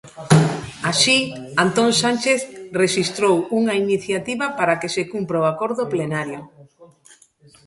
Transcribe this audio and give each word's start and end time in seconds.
Así, 0.91 1.17
Antón 1.63 1.89
Sánchez 2.01 2.39
rexistrou 2.81 3.35
unha 3.59 3.73
iniciativa 3.85 4.45
para 4.57 4.77
que 4.79 4.89
se 4.95 5.03
cumpra 5.11 5.43
o 5.43 5.49
acordo 5.53 5.89
plenario. 5.93 6.41